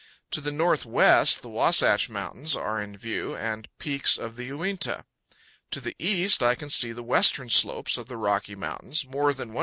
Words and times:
To 0.31 0.41
the 0.41 0.51
northwest 0.51 1.43
the 1.43 1.49
Wasatch 1.49 2.09
Mountains 2.09 2.55
are 2.55 2.81
in 2.81 2.97
view, 2.97 3.35
and 3.35 3.67
peaks 3.77 4.17
of 4.17 4.35
the 4.35 4.45
Uinta. 4.47 5.05
To 5.69 5.79
the 5.79 5.95
east 5.99 6.41
I 6.41 6.55
can 6.55 6.71
see 6.71 6.91
the 6.91 7.03
western 7.03 7.51
slopes 7.51 7.99
of 7.99 8.07
the 8.07 8.17
Rocky 8.17 8.55
Mountains, 8.55 9.03
powell 9.03 9.25
canyons 9.31 9.37
116. 9.45 9.59